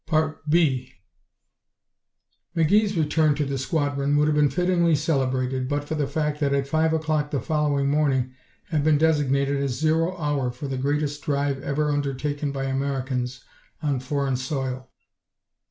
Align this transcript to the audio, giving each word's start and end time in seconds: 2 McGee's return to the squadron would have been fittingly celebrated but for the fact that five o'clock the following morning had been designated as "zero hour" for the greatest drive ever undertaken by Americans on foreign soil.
2 0.07 0.33
McGee's 2.57 2.97
return 2.97 3.35
to 3.35 3.45
the 3.45 3.59
squadron 3.59 4.17
would 4.17 4.27
have 4.27 4.33
been 4.33 4.49
fittingly 4.49 4.95
celebrated 4.95 5.69
but 5.69 5.83
for 5.83 5.93
the 5.93 6.07
fact 6.07 6.39
that 6.39 6.67
five 6.67 6.91
o'clock 6.91 7.29
the 7.29 7.39
following 7.39 7.87
morning 7.87 8.33
had 8.69 8.83
been 8.83 8.97
designated 8.97 9.57
as 9.61 9.79
"zero 9.79 10.17
hour" 10.17 10.49
for 10.49 10.67
the 10.67 10.75
greatest 10.75 11.21
drive 11.21 11.61
ever 11.61 11.91
undertaken 11.91 12.51
by 12.51 12.63
Americans 12.63 13.43
on 13.83 13.99
foreign 13.99 14.35
soil. 14.35 14.89